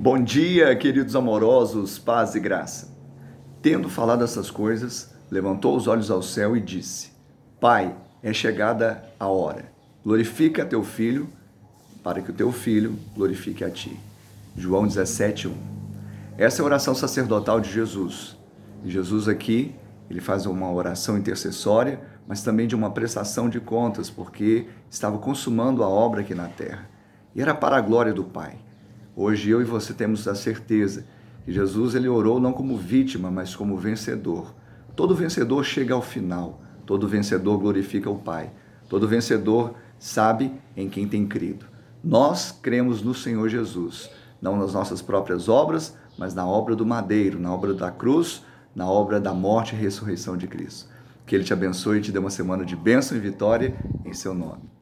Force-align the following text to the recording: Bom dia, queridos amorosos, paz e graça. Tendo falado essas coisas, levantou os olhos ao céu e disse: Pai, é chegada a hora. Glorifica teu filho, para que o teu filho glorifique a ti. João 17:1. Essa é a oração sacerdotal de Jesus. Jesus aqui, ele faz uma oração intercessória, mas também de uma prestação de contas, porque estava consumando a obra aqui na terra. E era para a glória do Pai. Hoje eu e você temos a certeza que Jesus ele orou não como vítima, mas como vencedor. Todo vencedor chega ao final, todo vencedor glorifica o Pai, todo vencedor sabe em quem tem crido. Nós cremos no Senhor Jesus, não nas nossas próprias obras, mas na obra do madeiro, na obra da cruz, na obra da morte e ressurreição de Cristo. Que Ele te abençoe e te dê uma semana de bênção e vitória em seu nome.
Bom 0.00 0.22
dia, 0.22 0.76
queridos 0.76 1.16
amorosos, 1.16 1.98
paz 1.98 2.36
e 2.36 2.38
graça. 2.38 2.96
Tendo 3.60 3.88
falado 3.88 4.22
essas 4.22 4.48
coisas, 4.48 5.12
levantou 5.28 5.76
os 5.76 5.88
olhos 5.88 6.08
ao 6.08 6.22
céu 6.22 6.56
e 6.56 6.60
disse: 6.60 7.10
Pai, 7.60 7.96
é 8.22 8.32
chegada 8.32 9.02
a 9.18 9.26
hora. 9.26 9.72
Glorifica 10.04 10.64
teu 10.64 10.84
filho, 10.84 11.28
para 12.00 12.22
que 12.22 12.30
o 12.30 12.32
teu 12.32 12.52
filho 12.52 12.96
glorifique 13.12 13.64
a 13.64 13.70
ti. 13.70 13.98
João 14.56 14.86
17:1. 14.86 15.52
Essa 16.38 16.60
é 16.60 16.62
a 16.62 16.66
oração 16.66 16.94
sacerdotal 16.94 17.58
de 17.58 17.68
Jesus. 17.68 18.36
Jesus 18.84 19.26
aqui, 19.26 19.74
ele 20.08 20.20
faz 20.20 20.46
uma 20.46 20.70
oração 20.70 21.18
intercessória, 21.18 22.00
mas 22.24 22.44
também 22.44 22.68
de 22.68 22.76
uma 22.76 22.92
prestação 22.92 23.48
de 23.48 23.58
contas, 23.58 24.08
porque 24.08 24.68
estava 24.88 25.18
consumando 25.18 25.82
a 25.82 25.88
obra 25.88 26.20
aqui 26.20 26.36
na 26.36 26.46
terra. 26.46 26.88
E 27.34 27.42
era 27.42 27.52
para 27.52 27.76
a 27.76 27.80
glória 27.80 28.12
do 28.12 28.22
Pai. 28.22 28.67
Hoje 29.20 29.50
eu 29.50 29.60
e 29.60 29.64
você 29.64 29.92
temos 29.92 30.28
a 30.28 30.34
certeza 30.36 31.04
que 31.44 31.52
Jesus 31.52 31.96
ele 31.96 32.08
orou 32.08 32.38
não 32.38 32.52
como 32.52 32.76
vítima, 32.76 33.32
mas 33.32 33.52
como 33.52 33.76
vencedor. 33.76 34.54
Todo 34.94 35.12
vencedor 35.12 35.64
chega 35.64 35.92
ao 35.92 36.00
final, 36.00 36.62
todo 36.86 37.08
vencedor 37.08 37.58
glorifica 37.58 38.08
o 38.08 38.20
Pai, 38.20 38.52
todo 38.88 39.08
vencedor 39.08 39.74
sabe 39.98 40.52
em 40.76 40.88
quem 40.88 41.08
tem 41.08 41.26
crido. 41.26 41.66
Nós 42.02 42.56
cremos 42.62 43.02
no 43.02 43.12
Senhor 43.12 43.48
Jesus, 43.48 44.08
não 44.40 44.56
nas 44.56 44.74
nossas 44.74 45.02
próprias 45.02 45.48
obras, 45.48 45.96
mas 46.16 46.32
na 46.32 46.46
obra 46.46 46.76
do 46.76 46.86
madeiro, 46.86 47.40
na 47.40 47.52
obra 47.52 47.74
da 47.74 47.90
cruz, 47.90 48.44
na 48.72 48.88
obra 48.88 49.18
da 49.18 49.34
morte 49.34 49.74
e 49.74 49.78
ressurreição 49.80 50.36
de 50.36 50.46
Cristo. 50.46 50.88
Que 51.26 51.34
Ele 51.34 51.42
te 51.42 51.52
abençoe 51.52 51.98
e 51.98 52.02
te 52.02 52.12
dê 52.12 52.20
uma 52.20 52.30
semana 52.30 52.64
de 52.64 52.76
bênção 52.76 53.16
e 53.16 53.20
vitória 53.20 53.74
em 54.04 54.12
seu 54.12 54.32
nome. 54.32 54.77